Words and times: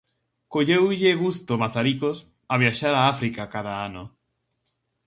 Colleulle 0.53 1.11
gusto 1.23 1.53
Mazaricos 1.63 2.17
a 2.53 2.55
viaxar 2.63 2.93
a 2.97 3.03
África 3.13 3.43
cada 3.55 3.73
ano. 3.87 4.03